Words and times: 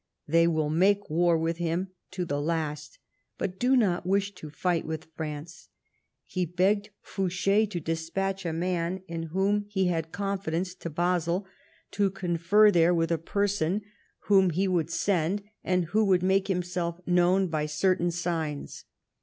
They 0.27 0.47
will 0.47 0.71
make 0.71 1.11
war 1.11 1.37
with 1.37 1.57
him 1.57 1.89
to 2.09 2.25
the 2.25 2.41
last, 2.41 2.97
but 3.37 3.59
do 3.59 3.77
not 3.77 4.03
wish 4.03 4.33
to 4.33 4.49
fight 4.49 4.83
with 4.83 5.05
France.'* 5.15 5.69
He 6.25 6.47
beo 6.47 6.55
ffcd 6.77 6.89
Fouche 7.05 7.69
to 7.69 7.79
despatch 7.79 8.43
a 8.43 8.51
man 8.51 9.03
in 9.07 9.27
whom 9.29 9.67
he 9.69 9.89
had 9.89 10.11
confidence 10.11 10.73
to 10.73 10.89
Basel 10.89 11.45
to 11.91 12.09
confer 12.09 12.71
there 12.71 12.95
with 12.95 13.11
a 13.11 13.19
person 13.19 13.83
whom 14.21 14.49
TIIE 14.49 14.55
HUNDBED 14.55 14.55
DAYS. 14.55 14.57
139 14.57 14.59
he 14.59 14.67
would 14.69 14.89
send, 14.89 15.43
and 15.63 15.85
who 15.91 16.05
would 16.05 16.23
make 16.23 16.47
himself 16.47 16.99
known 17.05 17.45
by 17.47 17.67
certain 17.67 18.09
signs. 18.09 18.85